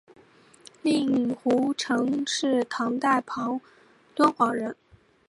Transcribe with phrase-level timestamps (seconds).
[0.81, 3.21] 令狐澄是唐代
[4.15, 4.75] 敦煌人。